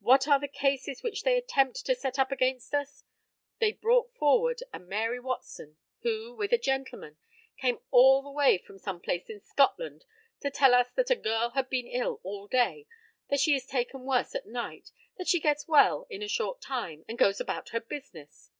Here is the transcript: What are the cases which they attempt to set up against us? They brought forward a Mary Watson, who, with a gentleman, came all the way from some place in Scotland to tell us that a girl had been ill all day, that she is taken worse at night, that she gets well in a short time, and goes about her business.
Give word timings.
What 0.00 0.26
are 0.26 0.40
the 0.40 0.48
cases 0.48 1.04
which 1.04 1.22
they 1.22 1.36
attempt 1.38 1.86
to 1.86 1.94
set 1.94 2.18
up 2.18 2.32
against 2.32 2.74
us? 2.74 3.04
They 3.60 3.70
brought 3.70 4.12
forward 4.12 4.64
a 4.72 4.80
Mary 4.80 5.20
Watson, 5.20 5.76
who, 6.00 6.34
with 6.34 6.52
a 6.52 6.58
gentleman, 6.58 7.18
came 7.58 7.78
all 7.92 8.20
the 8.20 8.32
way 8.32 8.58
from 8.58 8.78
some 8.80 9.00
place 9.00 9.30
in 9.30 9.38
Scotland 9.40 10.06
to 10.40 10.50
tell 10.50 10.74
us 10.74 10.90
that 10.96 11.12
a 11.12 11.14
girl 11.14 11.50
had 11.50 11.70
been 11.70 11.86
ill 11.86 12.18
all 12.24 12.48
day, 12.48 12.88
that 13.30 13.38
she 13.38 13.54
is 13.54 13.64
taken 13.64 14.02
worse 14.02 14.34
at 14.34 14.44
night, 14.46 14.90
that 15.18 15.28
she 15.28 15.38
gets 15.38 15.68
well 15.68 16.08
in 16.10 16.20
a 16.20 16.26
short 16.26 16.60
time, 16.60 17.04
and 17.08 17.16
goes 17.16 17.38
about 17.38 17.68
her 17.68 17.78
business. 17.80 18.50